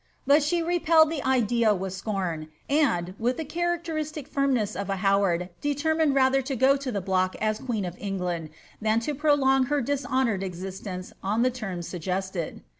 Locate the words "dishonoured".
9.79-10.41